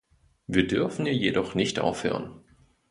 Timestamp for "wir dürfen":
0.47-1.05